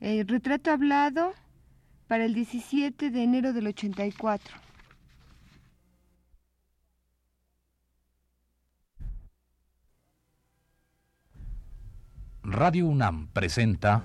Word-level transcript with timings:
El 0.00 0.26
retrato 0.26 0.70
hablado 0.70 1.34
para 2.08 2.24
el 2.24 2.32
17 2.32 3.10
de 3.10 3.22
enero 3.22 3.52
del 3.52 3.66
84. 3.66 4.56
Radio 12.42 12.86
UNAM 12.88 13.28
presenta 13.28 14.02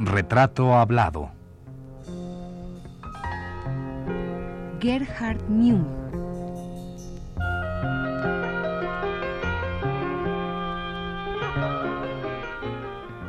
Retrato 0.00 0.74
hablado. 0.74 1.30
Gerhard 4.80 5.40
Jung. 5.48 5.97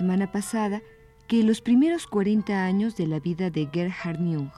Semana 0.00 0.32
pasada 0.32 0.80
que 1.28 1.42
los 1.42 1.60
primeros 1.60 2.06
40 2.06 2.64
años 2.64 2.96
de 2.96 3.06
la 3.06 3.20
vida 3.20 3.50
de 3.50 3.68
Gerhard 3.70 4.16
Jung 4.16 4.48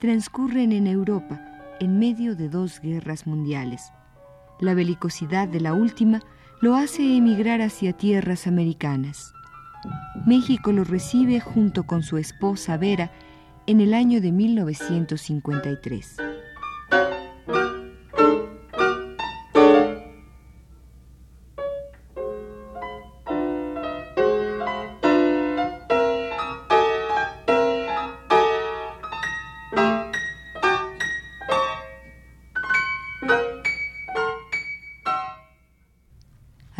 transcurren 0.00 0.72
en 0.72 0.88
Europa 0.88 1.40
en 1.78 2.00
medio 2.00 2.34
de 2.34 2.48
dos 2.48 2.80
guerras 2.80 3.24
mundiales. 3.24 3.92
La 4.58 4.74
belicosidad 4.74 5.46
de 5.46 5.60
la 5.60 5.74
última 5.74 6.22
lo 6.60 6.74
hace 6.74 7.16
emigrar 7.16 7.62
hacia 7.62 7.92
tierras 7.92 8.48
americanas. 8.48 9.32
México 10.26 10.72
lo 10.72 10.82
recibe 10.82 11.38
junto 11.38 11.84
con 11.84 12.02
su 12.02 12.16
esposa 12.16 12.76
Vera 12.76 13.12
en 13.68 13.80
el 13.80 13.94
año 13.94 14.20
de 14.20 14.32
1953. 14.32 16.29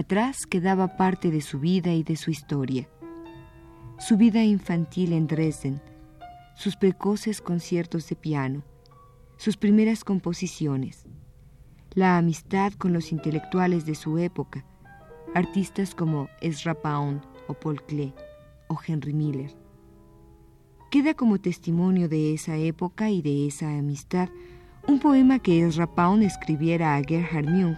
Atrás 0.01 0.47
quedaba 0.47 0.97
parte 0.97 1.31
de 1.31 1.43
su 1.43 1.61
vida 1.61 1.93
y 1.93 2.03
de 2.03 2.17
su 2.17 2.31
historia. 2.31 2.89
Su 3.99 4.17
vida 4.17 4.43
infantil 4.43 5.13
en 5.13 5.27
Dresden, 5.27 5.83
sus 6.57 6.75
precoces 6.75 7.43
conciertos 7.43 8.09
de 8.09 8.17
piano, 8.17 8.63
sus 9.37 9.59
primeras 9.59 10.03
composiciones, 10.03 11.05
la 11.93 12.17
amistad 12.17 12.73
con 12.73 12.95
los 12.95 13.13
intelectuales 13.13 13.85
de 13.85 13.95
su 13.95 14.17
época, 14.17 14.65
artistas 15.35 15.95
como 15.95 16.31
Ezra 16.41 16.73
Pound 16.73 17.21
o 17.47 17.53
Paul 17.53 17.83
Klee 17.83 18.15
o 18.69 18.79
Henry 18.83 19.13
Miller. 19.13 19.55
Queda 20.91 21.13
como 21.13 21.43
testimonio 21.43 22.09
de 22.09 22.33
esa 22.33 22.57
época 22.57 23.11
y 23.11 23.21
de 23.21 23.49
esa 23.49 23.69
amistad 23.77 24.31
un 24.89 24.99
poema 24.99 25.41
que 25.41 25.61
Ezra 25.61 25.95
Pound 25.95 26.23
escribiera 26.23 26.97
a 26.97 27.03
Gerhard 27.03 27.51
Jung 27.51 27.77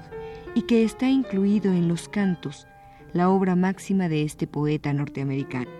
y 0.54 0.62
que 0.62 0.84
está 0.84 1.08
incluido 1.08 1.72
en 1.72 1.88
Los 1.88 2.08
Cantos, 2.08 2.66
la 3.12 3.28
obra 3.28 3.56
máxima 3.56 4.08
de 4.08 4.22
este 4.22 4.46
poeta 4.46 4.92
norteamericano. 4.92 5.70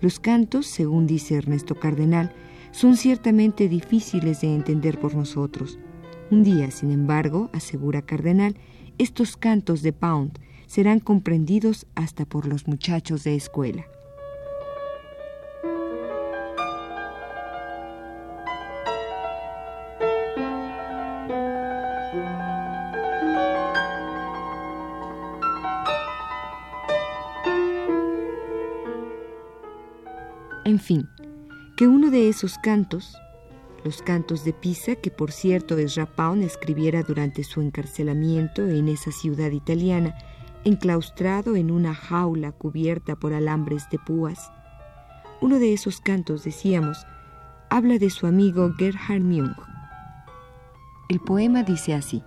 Los 0.00 0.18
cantos, 0.18 0.66
según 0.66 1.06
dice 1.06 1.36
Ernesto 1.36 1.74
Cardenal, 1.74 2.32
son 2.70 2.96
ciertamente 2.96 3.68
difíciles 3.68 4.40
de 4.40 4.54
entender 4.54 4.98
por 4.98 5.14
nosotros. 5.14 5.78
Un 6.30 6.42
día, 6.42 6.70
sin 6.70 6.90
embargo, 6.90 7.50
asegura 7.52 8.02
Cardenal, 8.02 8.56
estos 8.98 9.36
cantos 9.36 9.82
de 9.82 9.92
Pound 9.92 10.38
serán 10.66 11.00
comprendidos 11.00 11.86
hasta 11.94 12.24
por 12.24 12.46
los 12.46 12.66
muchachos 12.66 13.24
de 13.24 13.34
escuela. 13.34 13.84
Esos 32.40 32.56
cantos, 32.56 33.18
los 33.84 34.00
cantos 34.00 34.46
de 34.46 34.54
Pisa, 34.54 34.96
que 34.96 35.10
por 35.10 35.30
cierto 35.30 35.76
es 35.76 35.96
Rapaun 35.96 36.42
escribiera 36.42 37.02
durante 37.02 37.44
su 37.44 37.60
encarcelamiento 37.60 38.66
en 38.66 38.88
esa 38.88 39.12
ciudad 39.12 39.50
italiana, 39.50 40.14
enclaustrado 40.64 41.54
en 41.54 41.70
una 41.70 41.94
jaula 41.94 42.52
cubierta 42.52 43.14
por 43.14 43.34
alambres 43.34 43.90
de 43.90 43.98
púas. 43.98 44.50
Uno 45.42 45.58
de 45.58 45.74
esos 45.74 46.00
cantos, 46.00 46.42
decíamos, 46.42 47.06
habla 47.68 47.98
de 47.98 48.08
su 48.08 48.26
amigo 48.26 48.72
Gerhard 48.78 49.20
Jung. 49.20 49.52
El 51.10 51.20
poema 51.20 51.62
dice 51.62 51.92
así. 51.92 52.22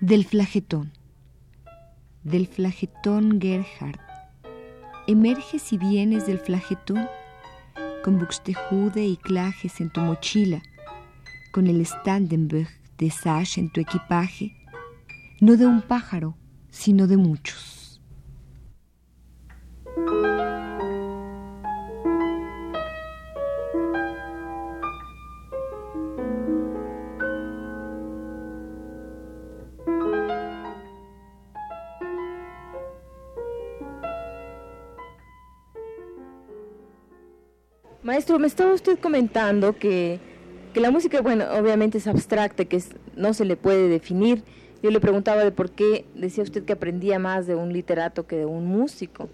Del 0.00 0.24
flagetón 0.24 0.90
del 2.24 2.46
flagetón 2.46 3.40
Gerhard. 3.40 3.98
Emerges 5.06 5.72
y 5.72 5.78
vienes 5.78 6.26
del 6.26 6.38
flagetón 6.38 7.08
con 8.04 8.18
Buxtehude 8.18 9.04
y 9.04 9.16
Clajes 9.16 9.80
en 9.80 9.90
tu 9.90 10.00
mochila, 10.00 10.62
con 11.52 11.66
el 11.66 11.84
Standenberg 11.84 12.68
de 12.98 13.10
Sash 13.10 13.58
en 13.58 13.70
tu 13.70 13.80
equipaje, 13.80 14.52
no 15.40 15.56
de 15.56 15.66
un 15.66 15.82
pájaro, 15.82 16.36
sino 16.70 17.06
de 17.06 17.16
muchos. 17.16 17.71
Me 38.28 38.46
estaba 38.46 38.72
usted 38.72 38.98
comentando 39.00 39.76
que, 39.76 40.20
la 40.74 40.92
música, 40.92 41.20
bueno, 41.20 41.44
obviamente 41.58 41.98
es 41.98 42.06
abstracta, 42.06 42.64
que 42.64 42.80
no 43.16 43.34
se 43.34 43.44
le 43.44 43.56
puede 43.56 43.88
definir. 43.88 44.44
Yo 44.80 44.90
le 44.90 45.00
preguntaba 45.00 45.42
de 45.42 45.50
por 45.50 45.72
qué 45.72 46.04
decía 46.14 46.44
usted 46.44 46.64
que 46.64 46.72
aprendía 46.72 47.18
más 47.18 47.48
de 47.48 47.56
un 47.56 47.72
literato 47.72 48.26
que 48.26 48.36
de 48.36 48.46
un 48.46 48.66
músico. 48.66 49.28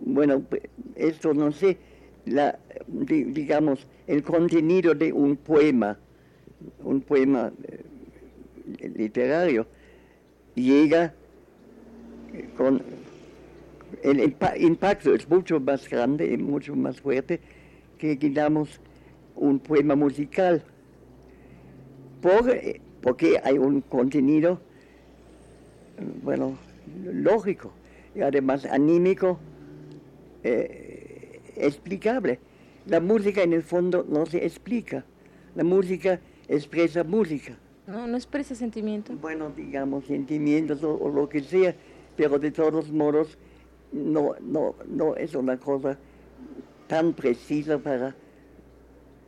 Bueno, 0.00 0.42
esto 0.96 1.34
no 1.34 1.52
sé, 1.52 1.78
la, 2.24 2.58
digamos, 2.88 3.86
el 4.06 4.22
contenido 4.22 4.94
de 4.94 5.12
un 5.12 5.36
poema, 5.36 5.98
un 6.82 7.02
poema 7.02 7.52
eh, 7.68 8.90
literario, 8.96 9.66
llega 10.54 11.12
con 12.56 12.82
el 14.02 14.34
impacto 14.56 15.14
es 15.14 15.28
mucho 15.28 15.60
más 15.60 15.88
grande 15.88 16.32
y 16.32 16.38
mucho 16.38 16.74
más 16.74 17.00
fuerte 17.00 17.40
que 18.02 18.16
digamos 18.16 18.80
un 19.36 19.60
poema 19.60 19.94
musical, 19.94 20.64
porque 23.00 23.40
hay 23.44 23.58
un 23.58 23.80
contenido, 23.80 24.60
bueno, 26.24 26.58
lógico 27.04 27.70
y 28.16 28.22
además 28.22 28.64
anímico, 28.64 29.38
eh, 30.42 31.40
explicable. 31.54 32.40
La 32.86 32.98
música 32.98 33.44
en 33.44 33.52
el 33.52 33.62
fondo 33.62 34.04
no 34.08 34.26
se 34.26 34.44
explica, 34.44 35.04
la 35.54 35.62
música 35.62 36.18
expresa 36.48 37.04
música. 37.04 37.56
No, 37.86 38.08
no 38.08 38.16
expresa 38.16 38.56
sentimiento. 38.56 39.12
Bueno, 39.14 39.52
digamos 39.56 40.06
sentimientos 40.06 40.82
o, 40.82 41.08
lo 41.08 41.28
que 41.28 41.40
sea, 41.40 41.76
pero 42.16 42.40
de 42.40 42.50
todos 42.50 42.90
modos 42.90 43.38
no, 43.92 44.34
no, 44.40 44.74
no 44.88 45.14
es 45.14 45.36
una 45.36 45.56
cosa 45.56 45.96
tan 46.92 47.14
precisa 47.14 47.78
para... 47.78 48.14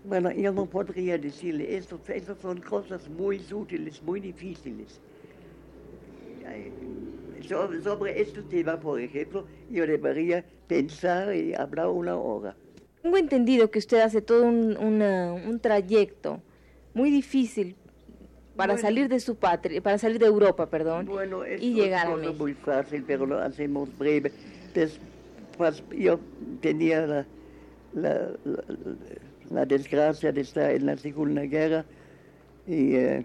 Bueno, 0.05 0.31
yo 0.33 0.53
no 0.53 0.67
podría 0.67 1.17
decirle, 1.17 1.79
esto, 1.79 1.99
estas 2.09 2.37
son 2.37 2.61
cosas 2.61 3.09
muy 3.09 3.41
útiles, 3.51 4.03
muy 4.03 4.21
difíciles. 4.21 5.01
Sobre, 7.49 7.81
sobre 7.81 8.21
este 8.21 8.43
tema, 8.43 8.79
por 8.79 9.01
ejemplo, 9.01 9.47
yo 9.71 9.87
debería 9.87 10.45
pensar 10.67 11.35
y 11.35 11.55
hablar 11.55 11.89
una 11.89 12.17
hora. 12.19 12.55
Tengo 13.01 13.17
entendido 13.17 13.71
que 13.71 13.79
usted 13.79 14.01
hace 14.01 14.21
todo 14.21 14.45
un, 14.45 14.77
un 14.77 15.59
trayecto 15.59 16.43
muy 16.93 17.11
difícil 17.11 17.77
para 18.57 18.77
salir 18.77 19.09
de 19.09 19.21
su 19.21 19.37
patria, 19.37 19.81
para 19.81 19.97
salir 19.97 20.19
de 20.19 20.27
Europa, 20.27 20.69
perdón, 20.69 21.07
bueno, 21.07 21.47
y 21.47 21.73
llegar 21.73 22.09
a 22.09 22.17
México. 22.17 22.35
muy 22.41 22.53
fácil, 22.53 23.03
pero 23.07 23.25
lo 23.25 23.39
hacemos 23.39 23.89
breve. 23.97 24.33
Después, 24.75 25.83
yo 25.91 26.21
tenía 26.61 27.07
la, 27.07 27.27
la, 27.95 28.31
la, 29.51 29.67
desgracia 29.67 30.33
de 30.33 30.41
estar 30.41 30.71
en 30.71 30.87
la 30.87 30.97
Segunda 30.97 31.43
Guerra 31.43 31.85
y 32.67 32.95
eh, 32.95 33.25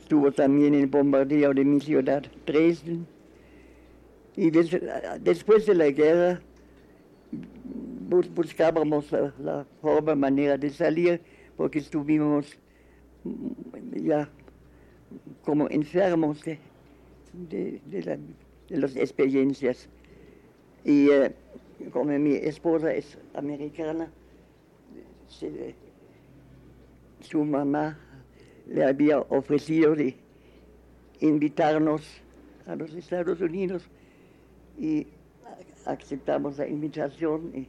estuvo 0.00 0.30
también 0.32 0.74
en 0.74 0.80
el 0.80 0.86
bombardeo 0.86 1.54
de 1.54 1.64
mi 1.64 1.80
ciudad, 1.80 2.22
Dresden. 2.46 3.06
Y 4.36 4.50
después 4.50 5.66
de 5.66 5.74
la 5.74 5.90
guerra 5.90 6.40
buscábamos 8.34 9.12
la, 9.38 9.64
forma, 9.80 10.14
manera 10.14 10.56
de 10.56 10.70
salir, 10.70 11.20
porque 11.56 11.78
estuvimos 11.78 12.58
ya 13.92 14.28
como 15.44 15.68
enfermos 15.70 16.42
de, 16.42 16.58
de, 17.32 18.18
las 18.68 18.96
experiencias. 18.96 19.88
Y 20.84 21.10
eh, 21.10 21.34
como 21.92 22.18
mi 22.18 22.34
esposa 22.34 22.92
es 22.92 23.18
americana, 23.34 24.10
su 27.20 27.44
mamá 27.44 27.98
le 28.66 28.84
había 28.84 29.20
ofrecido 29.20 29.94
de 29.94 30.16
invitarnos 31.20 32.02
a 32.66 32.76
los 32.76 32.94
Estados 32.94 33.40
Unidos 33.40 33.82
y 34.78 35.06
aceptamos 35.86 36.58
la 36.58 36.68
invitación. 36.68 37.66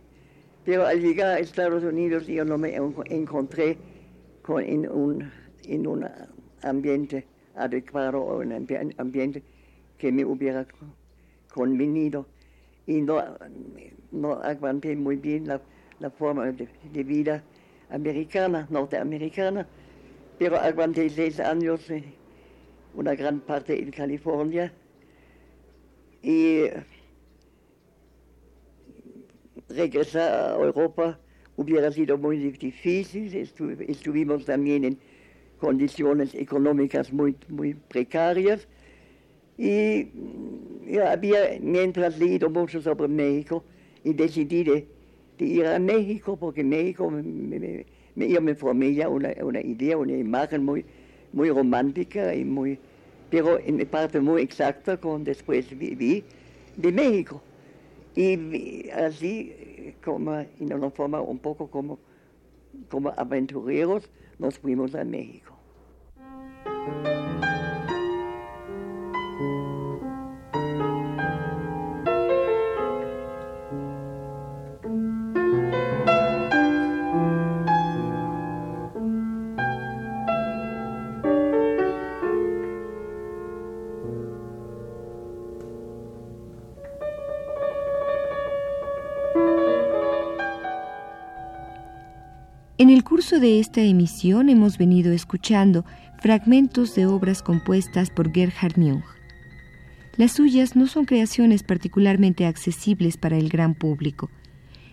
pero 0.65 0.85
al 0.85 1.01
llegar 1.01 1.35
a 1.35 1.39
Estados 1.39 1.83
Unidos 1.83 2.27
yo 2.27 2.45
no 2.45 2.57
me 2.57 2.75
encontré 2.75 3.77
con, 4.41 4.63
en 4.63 4.89
un 4.89 5.31
en 5.63 5.87
un 5.87 6.07
ambiente 6.63 7.25
adecuado 7.55 8.21
o 8.21 8.39
un 8.39 8.51
ambiente 8.97 9.43
que 9.97 10.11
me 10.11 10.25
hubiera 10.25 10.65
convenido 11.53 12.25
y 12.87 13.01
no, 13.01 13.21
no 14.11 14.33
aguanté 14.33 14.95
muy 14.95 15.15
bien 15.15 15.47
la, 15.47 15.61
forma 16.09 16.51
de, 16.51 17.03
vida 17.03 17.43
americana, 17.89 18.67
norteamericana, 18.69 19.67
pero 20.39 20.57
aguanté 20.57 21.09
seis 21.09 21.39
años, 21.39 21.89
eh, 21.89 22.03
una 22.95 23.15
gran 23.15 23.39
parte 23.41 23.81
en 23.81 23.91
California. 23.91 24.73
Y 26.23 26.65
regresar 29.75 30.51
a 30.51 30.55
Europa. 30.55 31.19
Hubiera 31.57 31.91
sido 31.91 32.17
muy 32.17 32.37
difícil, 32.37 33.35
estuvimos 33.35 34.45
también 34.45 34.83
en 34.85 34.97
condiciones 35.59 36.33
económicas 36.33 37.11
muy, 37.13 37.35
muy 37.49 37.73
precarias. 37.73 38.67
Y 39.57 40.07
yo 40.87 41.07
había, 41.07 41.59
mientras 41.59 42.17
leído 42.17 42.49
mucho 42.49 42.81
sobre 42.81 43.07
México, 43.07 43.63
y 44.03 44.13
decidí 44.13 44.63
de, 44.63 44.88
ir 45.39 45.65
a 45.65 45.80
México, 45.80 46.38
porque 46.38 46.63
México, 46.63 47.09
me, 47.09 47.86
me 48.15 48.56
formé 48.56 49.06
una, 49.07 49.62
idea, 49.62 49.98
una 49.98 50.13
imagen 50.13 50.63
muy, 50.63 50.86
muy 51.33 51.50
romántica, 51.50 52.36
y 52.36 52.45
muy, 52.45 52.77
pero 53.30 53.59
en 53.59 53.86
parte 53.88 54.19
muy 54.19 54.42
exacta, 54.42 54.98
con 54.98 55.24
después 55.24 55.77
viví 55.77 56.24
de 56.77 56.92
México. 56.92 57.42
Y 58.15 58.89
así, 58.89 59.95
como, 60.03 60.36
en 60.36 60.74
una 60.74 60.89
forma 60.92 61.21
un 61.21 61.39
poco 61.39 61.68
como, 61.68 61.98
como 62.89 63.09
aventureros, 63.18 64.09
nos 64.38 64.59
fuimos 64.59 64.94
a 64.95 65.03
México. 65.03 65.56
De 93.39 93.59
esta 93.59 93.81
emisión 93.81 94.49
hemos 94.49 94.77
venido 94.77 95.13
escuchando 95.13 95.85
fragmentos 96.19 96.95
de 96.95 97.05
obras 97.05 97.41
compuestas 97.41 98.09
por 98.09 98.31
Gerhard 98.33 98.75
Jung. 98.75 99.03
Las 100.17 100.33
suyas 100.33 100.75
no 100.75 100.87
son 100.87 101.05
creaciones 101.05 101.63
particularmente 101.63 102.45
accesibles 102.45 103.17
para 103.17 103.37
el 103.37 103.47
gran 103.47 103.73
público, 103.73 104.29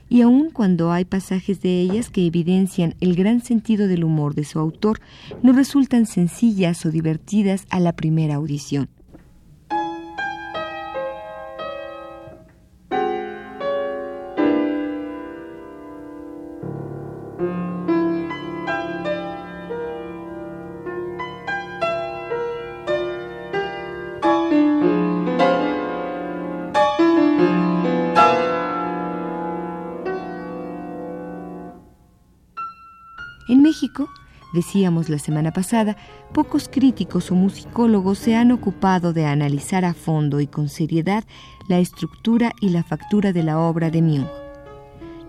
y 0.08 0.22
aun 0.22 0.50
cuando 0.50 0.92
hay 0.92 1.04
pasajes 1.04 1.60
de 1.60 1.80
ellas 1.80 2.10
que 2.10 2.26
evidencian 2.26 2.94
el 3.00 3.16
gran 3.16 3.42
sentido 3.42 3.88
del 3.88 4.04
humor 4.04 4.34
de 4.34 4.44
su 4.44 4.58
autor, 4.58 5.00
no 5.42 5.52
resultan 5.52 6.06
sencillas 6.06 6.86
o 6.86 6.90
divertidas 6.90 7.66
a 7.70 7.80
la 7.80 7.94
primera 7.94 8.36
audición. 8.36 8.88
México, 33.56 34.08
decíamos 34.52 35.08
la 35.08 35.18
semana 35.18 35.52
pasada, 35.52 35.96
pocos 36.32 36.68
críticos 36.68 37.30
o 37.30 37.34
musicólogos 37.34 38.18
se 38.18 38.36
han 38.36 38.52
ocupado 38.52 39.12
de 39.12 39.26
analizar 39.26 39.84
a 39.84 39.94
fondo 39.94 40.40
y 40.40 40.46
con 40.46 40.68
seriedad 40.68 41.24
la 41.68 41.78
estructura 41.78 42.52
y 42.60 42.68
la 42.68 42.82
factura 42.82 43.32
de 43.32 43.42
la 43.42 43.58
obra 43.58 43.90
de 43.90 44.02
Myung. 44.02 44.28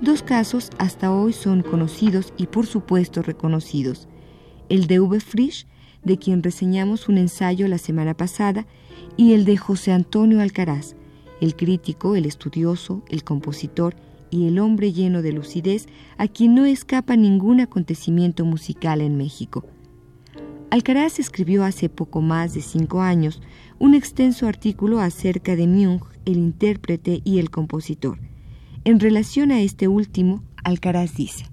Dos 0.01 0.23
casos 0.23 0.69
hasta 0.77 1.11
hoy 1.11 1.33
son 1.33 1.61
conocidos 1.61 2.33
y 2.38 2.47
por 2.47 2.65
supuesto 2.65 3.21
reconocidos. 3.21 4.07
El 4.69 4.88
de 4.88 4.99
Uwe 4.99 5.19
Frisch, 5.19 5.67
de 6.03 6.17
quien 6.17 6.41
reseñamos 6.41 7.09
un 7.09 7.17
ensayo 7.17 7.67
la 7.67 7.77
semana 7.77 8.13
pasada, 8.13 8.65
y 9.17 9.33
el 9.33 9.43
de 9.43 9.57
José 9.57 9.91
Antonio 9.91 10.41
Alcaraz, 10.41 10.95
el 11.41 11.55
crítico, 11.55 12.15
el 12.15 12.25
estudioso, 12.25 13.01
el 13.09 13.23
compositor 13.23 13.95
y 14.31 14.48
el 14.48 14.59
hombre 14.59 14.91
lleno 14.93 15.21
de 15.21 15.33
lucidez 15.33 15.88
a 16.17 16.27
quien 16.27 16.55
no 16.55 16.65
escapa 16.65 17.15
ningún 17.15 17.59
acontecimiento 17.59 18.45
musical 18.45 19.01
en 19.01 19.17
México. 19.17 19.65
Alcaraz 20.71 21.19
escribió 21.19 21.63
hace 21.63 21.89
poco 21.89 22.21
más 22.21 22.53
de 22.53 22.62
cinco 22.62 23.01
años 23.01 23.41
un 23.79 23.95
extenso 23.95 24.48
artículo 24.48 25.00
acerca 25.00 25.55
de 25.55 25.65
Myung, 25.65 26.01
el 26.25 26.38
intérprete 26.38 27.21
y 27.24 27.39
el 27.39 27.50
compositor. 27.50 28.19
En 28.83 29.00
relación 29.00 29.51
a 29.51 29.62
este 29.62 29.88
último, 29.88 30.43
Alcaraz 30.63 31.15
dice, 31.15 31.45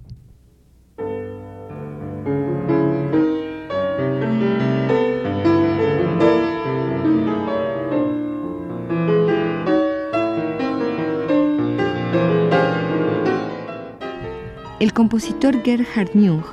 El 14.87 14.93
compositor 14.93 15.65
Gerhard 15.65 16.13
Jung 16.13 16.45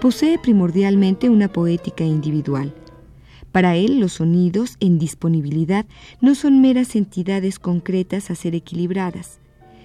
posee 0.00 0.38
primordialmente 0.38 1.28
una 1.28 1.52
poética 1.52 2.04
individual. 2.04 2.72
Para 3.52 3.76
él 3.76 4.00
los 4.00 4.14
sonidos 4.14 4.78
en 4.80 4.98
disponibilidad 4.98 5.84
no 6.22 6.34
son 6.34 6.62
meras 6.62 6.96
entidades 6.96 7.58
concretas 7.58 8.30
a 8.30 8.34
ser 8.34 8.54
equilibradas. 8.54 9.40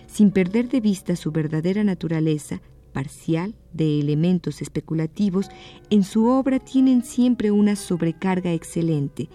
Sin 0.08 0.32
perder 0.32 0.70
de 0.70 0.80
vista 0.80 1.18
su 1.18 1.34
verdadera 1.34 1.84
naturaleza, 1.84 2.62
parcial 2.94 3.56
de 3.74 4.00
elementos 4.00 4.62
especulativos, 4.62 5.50
en 5.90 6.06
su 6.06 6.28
obra 6.28 6.60
tienen 6.60 7.04
siempre 7.04 7.52
una 7.52 7.76
sobrecarga 7.76 8.54
excelente, 8.54 9.28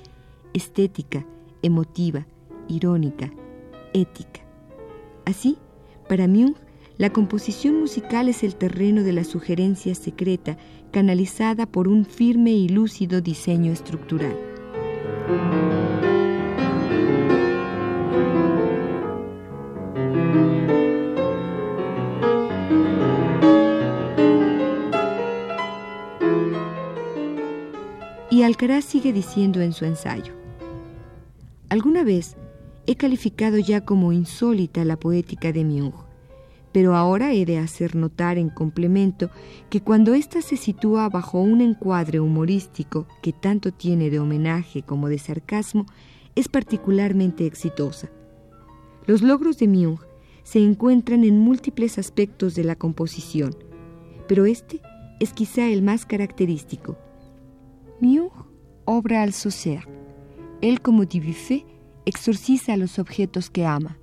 estética, 0.55 1.27
emotiva, 1.61 2.27
irónica, 2.69 3.31
ética. 3.93 4.41
Así, 5.27 5.59
para 6.09 6.27
Munch, 6.27 6.57
la 6.99 7.11
composición 7.11 7.79
musical 7.79 8.29
es 8.29 8.43
el 8.43 8.57
terreno 8.57 9.03
de 9.03 9.13
la 9.13 9.25
sugerencia 9.25 9.95
secreta 9.95 10.57
canalizada 10.93 11.67
por 11.67 11.89
un 11.89 12.07
firme 12.07 12.53
y 12.53 12.69
lúcido 12.69 13.21
diseño 13.21 13.73
estructural. 13.73 14.37
Y 28.31 28.43
Alcaraz 28.43 28.85
sigue 28.85 29.13
diciendo 29.13 29.61
en 29.61 29.73
su 29.73 29.85
ensayo, 29.85 30.33
alguna 31.69 32.05
vez 32.05 32.37
he 32.87 32.95
calificado 32.95 33.59
ya 33.59 33.83
como 33.85 34.13
insólita 34.13 34.85
la 34.85 34.97
poética 34.97 35.53
de 35.53 35.65
Munch, 35.65 36.06
pero 36.77 36.95
ahora 36.95 37.33
he 37.33 37.47
de 37.47 37.57
hacer 37.57 37.97
notar 37.97 38.37
en 38.37 38.51
complemento 38.51 39.31
que 39.71 39.81
cuando 39.81 40.13
ésta 40.13 40.43
se 40.43 40.59
sitúa 40.59 41.09
bajo 41.09 41.41
un 41.41 41.63
encuadre 41.63 42.21
humorístico 42.21 43.07
que 43.23 43.33
tanto 43.33 43.73
tiene 43.73 44.11
de 44.11 44.19
homenaje 44.19 44.83
como 44.83 45.09
de 45.09 45.19
sarcasmo, 45.19 45.87
es 46.35 46.49
particularmente 46.49 47.47
exitosa. 47.47 48.11
Los 49.07 49.23
logros 49.23 49.57
de 49.57 49.69
Munch 49.69 50.03
se 50.43 50.59
encuentran 50.59 51.25
en 51.25 51.39
múltiples 51.39 51.97
aspectos 51.97 52.55
de 52.55 52.65
la 52.65 52.77
composición, 52.77 53.57
pero 54.29 54.45
este 54.45 54.83
es 55.19 55.33
quizá 55.33 55.71
el 55.71 55.81
más 55.81 56.05
característico. 56.05 56.99
Munch 58.03 58.35
obra 58.85 59.23
al 59.23 59.33
Saussure. 59.33 59.89
Él, 60.61 60.83
como 60.83 61.07
Dubuffet, 61.07 61.65
exorciza 62.05 62.75
a 62.75 62.77
los 62.77 62.99
objetos 62.99 63.49
que 63.49 63.65
ama. 63.65 63.97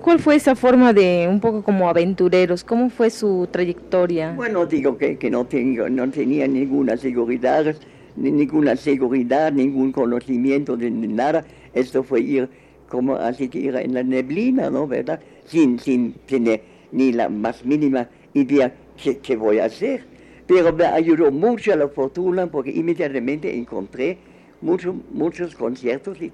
¿Cuál, 0.00 0.20
fue 0.20 0.36
esa 0.36 0.54
forma 0.54 0.92
de 0.92 1.26
un 1.28 1.40
poco 1.40 1.62
como 1.62 1.88
aventureros? 1.88 2.62
¿Cómo 2.62 2.88
fue 2.88 3.10
su 3.10 3.48
trayectoria? 3.50 4.32
Bueno, 4.32 4.64
digo 4.64 4.96
que, 4.96 5.18
que 5.18 5.28
no, 5.28 5.44
tengo, 5.44 5.88
no 5.88 6.08
tenía 6.10 6.46
ninguna 6.46 6.96
seguridad, 6.96 7.74
ninguna 8.14 8.76
seguridad, 8.76 9.52
ningún 9.52 9.90
conocimiento 9.90 10.76
de 10.76 10.90
nada. 10.90 11.44
Esto 11.74 12.04
fue 12.04 12.20
ir 12.20 12.48
como 12.88 13.16
así 13.16 13.48
que 13.48 13.58
ir 13.58 13.74
en 13.76 13.94
la 13.94 14.04
neblina, 14.04 14.70
¿no? 14.70 14.86
¿Verdad? 14.86 15.20
Sin, 15.46 15.78
sin 15.80 16.12
tener 16.26 16.62
ni 16.92 17.12
la 17.12 17.28
más 17.28 17.64
mínima 17.64 18.08
idea 18.34 18.72
qué, 19.02 19.18
qué 19.18 19.36
voy 19.36 19.58
a 19.58 19.64
hacer. 19.64 20.04
Pero 20.46 20.72
me 20.72 20.84
ayudó 20.84 21.32
mucho 21.32 21.74
la 21.74 21.88
fortuna 21.88 22.46
porque 22.46 22.70
inmediatamente 22.70 23.52
encontré 23.52 24.18
muchos 24.60 24.94
muchos 25.10 25.56
conciertos 25.56 26.22
y, 26.22 26.32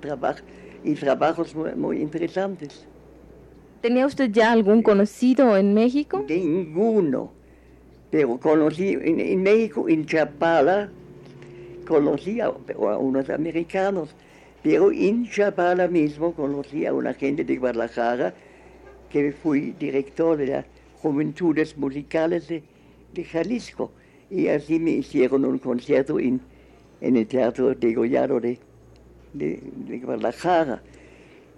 y 0.84 0.94
trabajos 0.94 1.54
muy 1.76 2.02
interesantes. 2.02 2.86
¿Tenía 3.82 4.06
usted 4.06 4.30
ya 4.30 4.52
algún 4.52 4.80
conocido 4.80 5.56
en 5.56 5.74
México? 5.74 6.24
Ninguno. 6.28 7.32
Pero 8.12 8.38
conocí 8.38 8.96
en, 9.00 9.42
México, 9.42 9.88
en 9.88 10.06
Chapala, 10.06 10.88
conocí 11.84 12.40
a, 12.40 12.50
unos 12.50 13.28
americanos. 13.28 14.14
Pero 14.62 14.92
en 14.92 15.28
Chapala 15.28 15.88
mismo 15.88 16.32
conocí 16.32 16.86
a 16.86 16.94
una 16.94 17.12
gente 17.12 17.42
de 17.42 17.56
Guadalajara, 17.56 18.32
que 19.10 19.32
fui 19.32 19.74
director 19.80 20.36
de 20.36 20.46
las 20.46 20.66
Juventudes 21.02 21.76
Musicales 21.76 22.46
de, 22.46 23.24
Jalisco. 23.24 23.90
Y 24.30 24.46
así 24.46 24.78
me 24.78 24.92
hicieron 24.92 25.44
un 25.44 25.58
concierto 25.58 26.20
en, 26.20 26.40
el 27.00 27.26
Teatro 27.26 27.74
de 27.74 27.94
Goyado 27.94 28.38
de, 28.38 28.60
de 29.32 30.00
Guadalajara. 30.04 30.80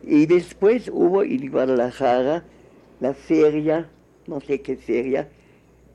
Y 0.07 0.27
después 0.27 0.91
hubo 0.93 1.23
en 1.23 1.51
Guadalajara 1.51 2.45
la 3.01 3.15
feria, 3.15 3.89
no 4.27 4.39
sé 4.41 4.61
qué 4.61 4.77
feria, 4.77 5.29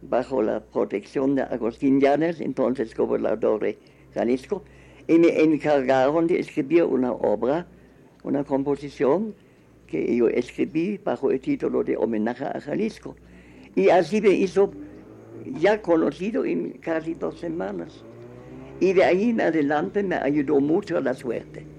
bajo 0.02 0.42
la 0.42 0.62
protección 0.62 1.36
de 1.36 1.44
Agustín 1.44 2.00
Llanes, 2.00 2.42
entonces 2.42 2.96
gobernador 2.96 3.62
de 3.62 3.78
Jalisco, 4.16 4.64
y 5.08 5.20
me 5.20 5.40
encargaron 5.42 6.26
de 6.26 6.40
escribir 6.40 6.84
una 6.84 7.12
obra, 7.12 7.68
una 8.24 8.44
composición 8.44 9.36
que 9.86 10.16
yo 10.16 10.28
escribí 10.28 10.98
bajo 10.98 11.30
el 11.30 11.40
título 11.40 11.84
de 11.84 11.96
Homenaje 11.96 12.46
a 12.46 12.60
Jalisco. 12.60 13.16
Y 13.76 13.90
así 13.90 14.22
me 14.22 14.32
hizo 14.32 14.72
ya 15.60 15.82
conocido 15.82 16.46
en 16.46 16.72
casi 16.80 17.14
dos 17.14 17.40
semanas. 17.40 18.04
Y 18.80 18.94
de 18.94 19.04
ahí 19.04 19.30
en 19.30 19.42
adelante 19.42 20.02
me 20.02 20.16
ayudó 20.16 20.60
mucho 20.60 21.00
la 21.00 21.14
suerte. 21.14 21.79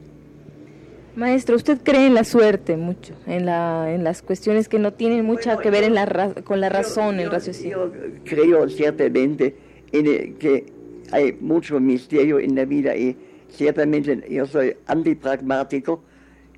Maestro, 1.16 1.56
¿usted 1.56 1.78
cree 1.82 2.06
en 2.06 2.14
la 2.14 2.24
suerte 2.24 2.76
mucho, 2.76 3.14
en, 3.26 3.46
la, 3.46 3.92
en 3.92 4.04
las 4.04 4.22
cuestiones 4.22 4.68
que 4.68 4.78
no 4.78 4.92
tienen 4.92 5.24
mucho 5.24 5.58
que 5.58 5.70
ver 5.70 5.84
en 5.84 5.94
la 5.94 6.34
con 6.44 6.60
la 6.60 6.68
razón, 6.68 7.18
el 7.18 7.30
raciocinio? 7.30 7.92
Yo 7.92 8.24
creo 8.24 8.68
ciertamente 8.68 9.56
en 9.92 10.34
que 10.36 10.66
hay 11.10 11.36
mucho 11.40 11.80
misterio 11.80 12.38
en 12.38 12.54
la 12.54 12.64
vida 12.64 12.96
y 12.96 13.16
ciertamente 13.48 14.24
yo 14.30 14.46
soy 14.46 14.76
antipragmático, 14.86 16.02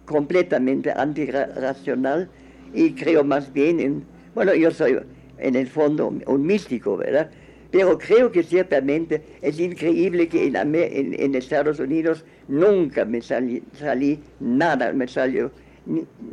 completamente 0.05 0.91
antirracional 0.91 2.29
y 2.75 2.93
creo 2.93 3.25
más 3.25 3.53
bien 3.53 3.81
en, 3.81 4.05
bueno, 4.35 4.55
yo 4.55 4.71
soy 4.71 4.99
en 5.39 5.57
el 5.57 5.67
fondo 5.67 6.13
un 6.27 6.47
místico, 6.47 6.97
¿verdad? 6.97 7.31
Pero 7.73 7.97
creo 7.97 8.31
que 8.31 8.43
ciertamente 8.43 9.23
es 9.41 9.59
increíble 9.59 10.29
que 10.29 10.47
en, 10.47 11.35
Estados 11.35 11.81
Unidos 11.81 12.23
nunca 12.47 13.07
me 13.07 13.23
salí, 13.23 14.21
nada, 14.39 14.93
me 14.93 15.09
salió 15.09 15.51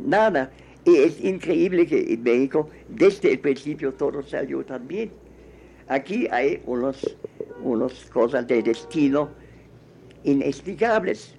nada. 0.06 0.52
Y 0.84 0.98
es 0.98 1.24
increíble 1.24 1.88
que 1.88 2.14
en 2.14 2.24
México 2.24 2.70
desde 2.90 3.32
el 3.32 3.40
principio 3.40 3.94
todo 3.94 4.22
salió 4.22 4.66
también. 4.66 5.12
Aquí 5.88 6.28
hay 6.30 6.62
unos, 6.66 7.16
unas 7.64 7.94
cosas 8.12 8.46
de 8.46 8.62
destino 8.62 9.30
inexplicables. 10.26 11.36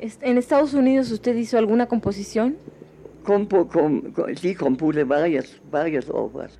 ¿En 0.00 0.38
Estados 0.38 0.74
Unidos 0.74 1.12
usted 1.12 1.36
hizo 1.36 1.56
alguna 1.56 1.86
composición? 1.86 2.56
sí, 4.34 4.54
compuse 4.56 5.04
varias, 5.04 5.60
varias 5.70 6.10
obras. 6.10 6.58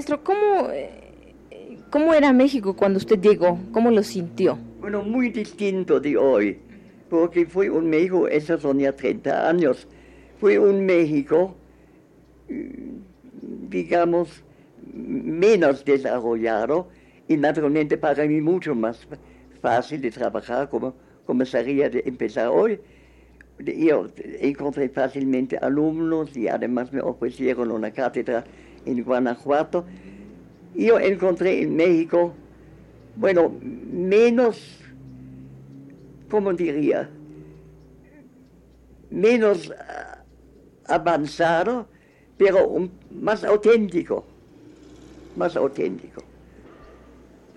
Maestro, 0.00 0.24
¿cómo, 0.24 0.70
¿cómo 1.90 2.14
era 2.14 2.32
México 2.32 2.74
cuando 2.74 2.96
usted 2.96 3.20
llegó? 3.20 3.58
¿Cómo 3.70 3.90
lo 3.90 4.02
sintió? 4.02 4.58
Bueno, 4.80 5.02
muy 5.02 5.28
distinto 5.28 6.00
de 6.00 6.16
hoy, 6.16 6.58
porque 7.10 7.44
fue 7.44 7.68
un 7.68 7.90
México, 7.90 8.26
esos 8.26 8.62
son 8.62 8.78
ya 8.78 8.96
30 8.96 9.46
años, 9.46 9.86
fue 10.40 10.58
un 10.58 10.86
México, 10.86 11.54
digamos, 13.68 14.42
menos 14.94 15.84
desarrollado 15.84 16.88
y 17.28 17.36
naturalmente 17.36 17.98
para 17.98 18.24
mí 18.24 18.40
mucho 18.40 18.74
más 18.74 19.06
fácil 19.60 20.00
de 20.00 20.10
trabajar 20.12 20.70
como, 20.70 20.94
sería 21.44 21.90
de 21.90 22.02
empezar 22.06 22.48
hoy. 22.48 22.80
Yo 23.58 24.06
encontré 24.40 24.88
fácilmente 24.88 25.58
alumnos 25.58 26.34
y 26.34 26.48
además 26.48 26.90
me 26.90 27.02
ofrecieron 27.02 27.70
una 27.70 27.90
cátedra 27.90 28.44
en 28.86 29.02
Guanajuato. 29.02 29.84
Yo 30.74 30.98
encontré 30.98 31.62
en 31.62 31.76
México, 31.76 32.32
bueno, 33.16 33.52
menos, 33.60 34.78
¿cómo 36.30 36.52
diría? 36.52 37.10
Menos 39.10 39.72
ah, 39.76 40.22
avanzado, 40.86 41.88
pero 42.38 42.88
más 43.10 43.44
auténtico, 43.44 44.24
más 45.36 45.56
auténtico. 45.56 46.22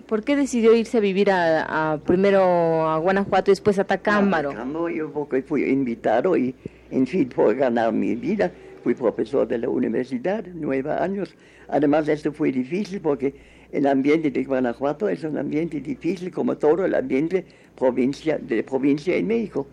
¿Por 0.08 0.24
qué 0.24 0.36
decidió 0.36 0.76
irse 0.76 0.98
a 0.98 1.02
vivir 1.02 1.32
a, 1.32 2.00
primero 2.06 2.88
a 2.88 2.98
Guanajuato 2.98 3.50
y 3.50 3.54
después 3.54 3.80
a 3.80 3.84
Tacámbaro? 3.84 4.52
A 4.52 4.92
yo 4.92 5.12
porque 5.12 5.42
fui 5.42 5.64
invitado 5.64 6.36
y, 6.36 6.54
en 6.92 7.08
fin, 7.08 7.30
por 7.30 7.56
ganar 7.56 7.94
mi 7.94 8.16
vida, 8.16 8.52
fui 8.84 8.94
profesor 8.94 9.48
de 9.48 9.58
la 9.58 9.70
universidad, 9.70 10.46
nueve 10.54 10.92
años. 10.92 11.36
Además, 11.70 12.08
esto 12.08 12.32
fue 12.34 12.52
difícil 12.52 13.00
porque 13.00 13.34
el 13.72 13.88
ambiente 13.88 14.30
de 14.30 14.44
Guanajuato 14.44 15.08
es 15.08 15.24
un 15.24 15.38
ambiente 15.38 15.80
difícil 15.80 16.32
como 16.32 16.58
todo 16.58 16.86
el 16.86 16.94
ambiente 16.94 17.46
provincia, 17.76 18.38
de 18.38 18.62
provincia 18.64 19.16
en 19.16 19.28
México. 19.28 19.66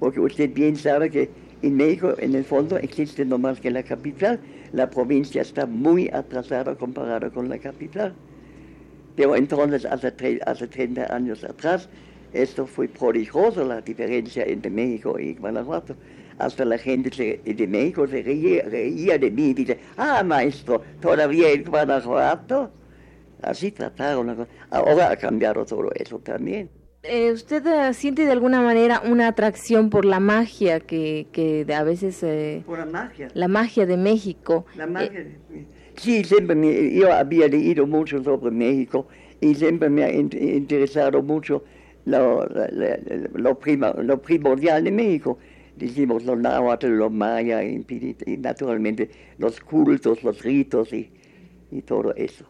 Porque 0.00 0.20
usted 0.20 0.52
bien 0.52 0.76
sabe 0.76 1.10
que 1.10 1.28
en 1.62 1.76
México, 1.76 2.14
en 2.18 2.34
el 2.34 2.44
fondo, 2.44 2.76
existe 2.78 3.24
no 3.24 3.38
más 3.38 3.60
que 3.60 3.70
la 3.70 3.82
capital. 3.82 4.40
La 4.72 4.88
provincia 4.88 5.42
está 5.42 5.66
muy 5.66 6.08
atrasada 6.08 6.74
comparada 6.74 7.30
con 7.30 7.48
la 7.48 7.58
capital. 7.58 8.14
Pero 9.16 9.36
entonces, 9.36 9.84
hace, 9.84 10.12
hace 10.44 10.66
30 10.66 11.14
años 11.14 11.44
atrás, 11.44 11.88
esto 12.32 12.66
fue 12.66 12.88
prodigioso, 12.88 13.64
la 13.64 13.80
diferencia 13.80 14.44
entre 14.44 14.70
México 14.70 15.18
y 15.18 15.34
Guanajuato. 15.34 15.96
Hasta 16.38 16.64
la 16.64 16.78
gente 16.78 17.40
de 17.44 17.66
México 17.66 18.06
se 18.06 18.22
reía, 18.22 19.18
de 19.18 19.30
mí 19.30 19.50
y 19.50 19.54
dice, 19.54 19.78
ah, 19.96 20.22
maestro, 20.22 20.82
todavía 21.00 21.50
en 21.50 21.64
Guanajuato. 21.64 22.70
Así 23.42 23.70
trataron. 23.70 24.46
Ahora 24.70 25.10
ha 25.10 25.16
cambiado 25.16 25.64
todo 25.64 25.90
eso 25.94 26.18
también. 26.18 26.70
Eh, 27.02 27.30
¿Usted 27.30 27.64
eh, 27.66 27.94
siente 27.94 28.24
de 28.24 28.32
alguna 28.32 28.60
manera 28.60 29.00
una 29.04 29.28
atracción 29.28 29.90
por 29.90 30.04
la 30.04 30.18
magia 30.18 30.80
que, 30.80 31.28
que 31.32 31.64
a 31.72 31.84
veces... 31.84 32.22
Eh, 32.22 32.62
por 32.66 32.78
la 32.78 32.86
magia. 32.86 33.28
La 33.34 33.46
magia 33.46 33.86
de 33.86 33.96
México. 33.96 34.66
La 34.76 34.86
magia 34.86 35.24
Sí, 35.96 36.24
siempre 36.24 36.54
me, 36.54 36.92
yo 36.92 37.12
había 37.12 37.48
leído 37.48 37.86
mucho 37.86 38.22
sobre 38.22 38.50
México 38.50 39.06
y 39.40 39.54
siempre 39.54 39.88
me 39.88 40.04
ha 40.04 40.12
interesado 40.12 41.22
mucho 41.22 41.64
lo, 42.04 42.46
lo, 42.46 43.58
lo 44.02 44.20
primordial 44.20 44.84
de 44.84 44.92
México. 44.92 45.38
Decimos 45.76 46.24
los 46.24 46.38
náhuatl, 46.38 46.86
los 46.86 47.12
mayas 47.12 47.64
y, 47.64 48.36
naturalmente 48.38 49.10
los 49.38 49.60
cultos, 49.60 50.22
los 50.22 50.42
ritos 50.42 50.92
y, 50.92 51.10
y 51.70 51.82
todo 51.82 52.14
eso. 52.14 52.46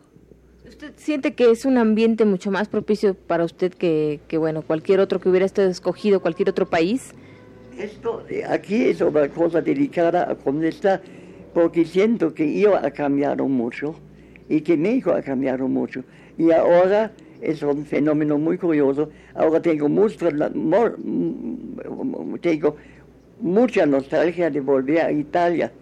¿Usted 0.68 0.92
siente 0.96 1.34
que 1.34 1.50
es 1.50 1.64
un 1.64 1.78
ambiente 1.78 2.24
mucho 2.24 2.50
más 2.50 2.68
propicio 2.68 3.14
para 3.14 3.44
usted 3.44 3.72
que, 3.72 4.20
que 4.28 4.36
bueno, 4.38 4.62
cualquier 4.62 5.00
otro 5.00 5.20
que 5.20 5.28
hubiera 5.28 5.46
estado 5.46 5.68
escogido, 5.68 6.20
cualquier 6.20 6.50
otro 6.50 6.66
país? 6.66 7.12
Esto, 7.78 8.24
eh, 8.28 8.42
aquí 8.48 8.84
es 8.84 9.00
una 9.00 9.28
cosa 9.28 9.60
delicada 9.60 10.30
a 10.30 10.34
contestar 10.34 11.02
porque 11.52 11.84
siento 11.84 12.34
que 12.34 12.58
yo 12.58 12.76
ha 12.76 12.90
cambiado 12.90 13.46
mucho 13.48 13.94
y 14.48 14.60
que 14.60 14.76
México 14.76 15.12
ha 15.12 15.22
cambiado 15.22 15.68
mucho. 15.68 16.04
Y 16.36 16.50
ahora 16.50 17.12
es 17.40 17.62
un 17.62 17.84
fenómeno 17.86 18.38
muy 18.38 18.58
curioso. 18.58 19.10
Ahora 19.34 19.60
tengo, 19.60 19.88
mucho, 19.88 20.28
tengo 22.40 22.76
mucha 23.40 23.86
nostalgia 23.86 24.50
de 24.50 24.60
volver 24.60 25.00
a 25.00 25.12
Italia. 25.12 25.72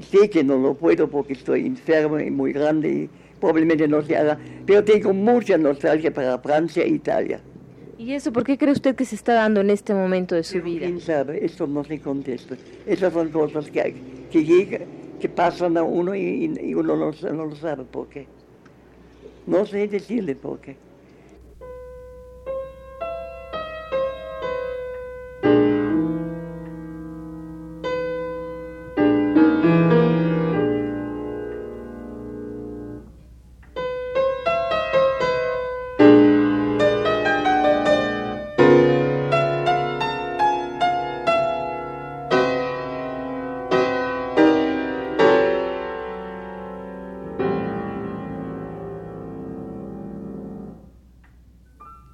Sé 0.00 0.30
que 0.30 0.42
no 0.42 0.56
lo 0.56 0.74
puedo 0.74 1.08
porque 1.08 1.34
estoy 1.34 1.66
enfermo 1.66 2.18
y 2.18 2.30
muy 2.30 2.52
grande 2.52 2.88
y 2.88 3.10
probablemente 3.38 3.86
no 3.88 4.02
se 4.02 4.16
haga, 4.16 4.38
pero 4.66 4.84
tengo 4.84 5.12
mucha 5.12 5.58
nostalgia 5.58 6.12
para 6.12 6.38
Francia 6.38 6.82
e 6.84 6.88
Italia. 6.88 7.40
¿Y 7.98 8.14
eso 8.14 8.32
por 8.32 8.44
qué 8.44 8.56
cree 8.56 8.72
usted 8.72 8.94
que 8.94 9.04
se 9.04 9.14
está 9.14 9.34
dando 9.34 9.60
en 9.60 9.68
este 9.68 9.92
momento 9.92 10.34
de 10.34 10.42
su 10.42 10.62
vida? 10.62 10.86
¿Quién 10.86 11.00
sabe? 11.00 11.44
Esto 11.44 11.66
no 11.66 11.84
se 11.84 12.00
contesta. 12.00 12.56
Esas 12.86 13.12
son 13.12 13.28
cosas 13.28 13.70
que, 13.70 13.94
que, 14.30 14.86
que 15.20 15.28
pasan 15.28 15.76
a 15.76 15.82
uno 15.82 16.14
y, 16.14 16.74
uno 16.74 16.96
no, 16.96 17.12
no 17.32 17.44
lo 17.44 17.56
sabe 17.56 17.84
por 17.84 18.08
qué. 18.08 18.26
No 19.46 19.66
sé 19.66 19.86
decirle 19.86 20.34
por 20.34 20.60
qué. 20.60 20.76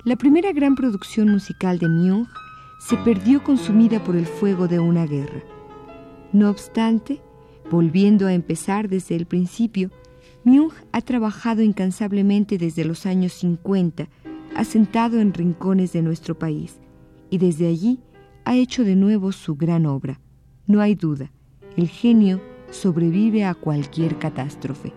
La 0.06 0.14
primera 0.14 0.52
gran 0.52 0.76
producción 0.76 1.28
musical 1.28 1.80
de 1.80 1.88
Myung 1.88 2.28
se 2.78 2.96
perdió 2.98 3.42
consumida 3.42 4.04
por 4.04 4.14
el 4.14 4.26
fuego 4.26 4.68
de 4.68 4.78
una 4.78 5.04
guerra. 5.04 5.42
No 6.32 6.48
obstante, 6.48 7.20
volviendo 7.68 8.28
a 8.28 8.32
empezar 8.32 8.88
desde 8.88 9.16
el 9.16 9.26
principio, 9.26 9.90
Myung 10.44 10.70
ha 10.92 11.00
trabajado 11.00 11.62
incansablemente 11.62 12.56
desde 12.56 12.84
los 12.84 13.04
años 13.04 13.32
50, 13.32 14.08
asentado 14.54 15.18
en 15.18 15.34
rincones 15.34 15.92
de 15.92 16.02
nuestro 16.02 16.38
país, 16.38 16.78
y 17.28 17.38
desde 17.38 17.66
allí 17.66 17.98
ha 18.44 18.54
hecho 18.54 18.84
de 18.84 18.94
nuevo 18.94 19.32
su 19.32 19.56
gran 19.56 19.86
obra. 19.86 20.20
No 20.68 20.80
hay 20.82 20.94
duda, 20.94 21.32
el 21.76 21.88
genio 21.88 22.40
sobrevive 22.70 23.44
a 23.44 23.54
cualquier 23.54 24.20
catástrofe. 24.20 24.92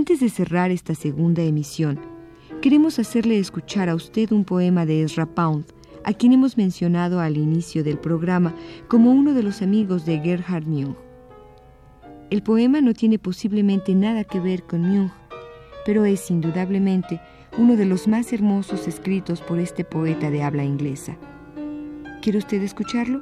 Antes 0.00 0.20
de 0.20 0.30
cerrar 0.30 0.70
esta 0.70 0.94
segunda 0.94 1.42
emisión, 1.42 2.00
queremos 2.62 2.98
hacerle 2.98 3.38
escuchar 3.38 3.90
a 3.90 3.94
usted 3.94 4.32
un 4.32 4.46
poema 4.46 4.86
de 4.86 5.02
Ezra 5.02 5.26
Pound, 5.26 5.66
a 6.04 6.14
quien 6.14 6.32
hemos 6.32 6.56
mencionado 6.56 7.20
al 7.20 7.36
inicio 7.36 7.84
del 7.84 7.98
programa 7.98 8.54
como 8.88 9.10
uno 9.10 9.34
de 9.34 9.42
los 9.42 9.60
amigos 9.60 10.06
de 10.06 10.18
Gerhard 10.20 10.64
Jung. 10.64 10.94
El 12.30 12.42
poema 12.42 12.80
no 12.80 12.94
tiene 12.94 13.18
posiblemente 13.18 13.94
nada 13.94 14.24
que 14.24 14.40
ver 14.40 14.62
con 14.62 14.84
Jung, 14.84 15.10
pero 15.84 16.06
es 16.06 16.30
indudablemente 16.30 17.20
uno 17.58 17.76
de 17.76 17.84
los 17.84 18.08
más 18.08 18.32
hermosos 18.32 18.88
escritos 18.88 19.42
por 19.42 19.58
este 19.58 19.84
poeta 19.84 20.30
de 20.30 20.42
habla 20.42 20.64
inglesa. 20.64 21.18
¿Quiere 22.22 22.38
usted 22.38 22.62
escucharlo? 22.62 23.20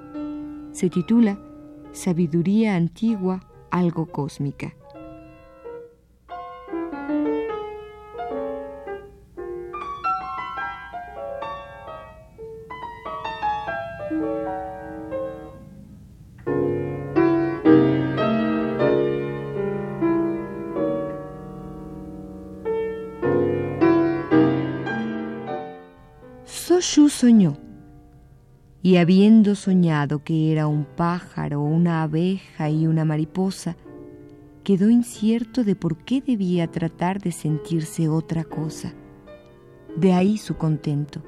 Se 0.71 0.89
titula 0.91 1.41
Sabiduría 1.91 2.77
antigua, 2.77 3.41
algo 3.73 4.07
cósmica. 4.07 4.78
Soshu 26.45 27.09
soñó, 27.09 27.57
y 28.83 28.97
habiendo 28.97 29.55
soñado 29.55 30.23
que 30.23 30.53
era 30.53 30.67
un 30.67 30.85
pájaro, 30.85 31.61
una 31.61 32.03
abeja 32.03 32.71
y 32.71 32.87
una 32.87 33.05
mariposa, 33.05 33.77
quedó 34.65 34.89
incierto 34.89 35.65
de 35.65 35.75
por 35.75 35.97
qué 35.97 36.21
debía 36.21 36.71
tratar 36.71 37.21
de 37.21 37.33
sentirse 37.33 38.09
otra 38.09 38.45
cosa. 38.45 38.93
De 39.97 40.13
ahí 40.13 40.39
su 40.39 40.57
contento. 40.57 41.23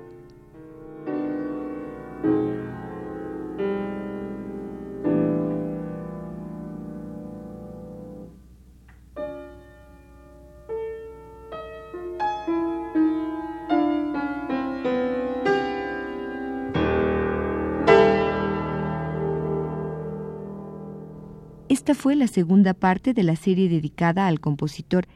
Esta 21.81 21.95
fue 21.95 22.15
la 22.15 22.27
segunda 22.27 22.75
parte 22.75 23.15
de 23.15 23.23
la 23.23 23.37
serie 23.37 23.71
dedicada 23.71 24.27
al 24.27 24.39
compositor 24.39 25.07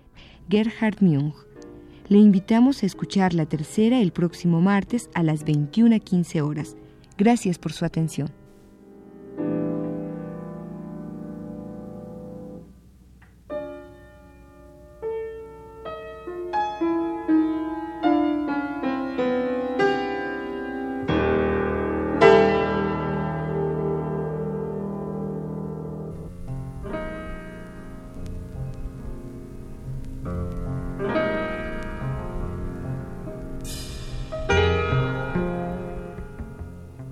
Gerhard 0.48 0.96
Jung. 0.98 1.34
Le 2.08 2.16
invitamos 2.16 2.82
a 2.82 2.86
escuchar 2.86 3.34
la 3.34 3.44
tercera 3.44 4.00
el 4.00 4.12
próximo 4.12 4.62
martes 4.62 5.10
a 5.12 5.22
las 5.22 5.44
21.15 5.44 6.40
horas. 6.40 6.74
Gracias 7.18 7.58
por 7.58 7.74
su 7.74 7.84
atención. 7.84 8.30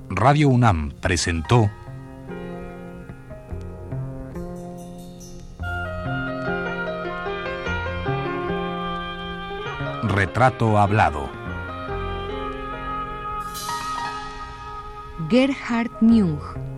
Radio 0.08 0.50
UNAM 0.50 0.92
presentó 1.00 1.68
Retrato 10.04 10.78
Hablado. 10.78 11.28
Gerhard 15.28 15.90
Munch 16.00 16.71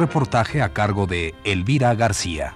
reportaje 0.00 0.62
a 0.62 0.72
cargo 0.72 1.06
de 1.06 1.34
Elvira 1.44 1.94
García. 1.94 2.54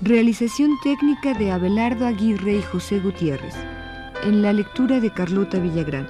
Realización 0.00 0.70
técnica 0.82 1.34
de 1.34 1.50
Abelardo 1.50 2.06
Aguirre 2.06 2.54
y 2.54 2.62
José 2.62 3.00
Gutiérrez. 3.00 3.54
En 4.22 4.42
la 4.42 4.52
lectura 4.52 5.00
de 5.00 5.10
Carlota 5.10 5.58
Villagrán. 5.58 6.08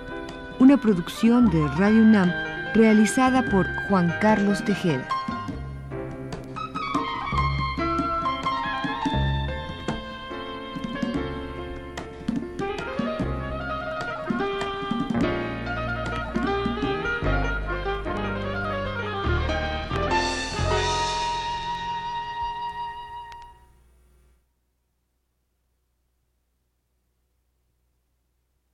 Una 0.58 0.76
producción 0.76 1.50
de 1.50 1.66
Radio 1.78 2.02
UNAM 2.02 2.30
realizada 2.74 3.48
por 3.50 3.66
Juan 3.88 4.12
Carlos 4.20 4.62
Tejeda. 4.64 5.08